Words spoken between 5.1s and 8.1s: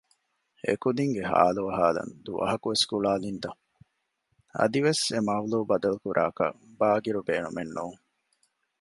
އެ މަޥްޟޫޢު ބަދަލުކުރާކަށް ބާޤިރު ބޭނުމެއް ނޫން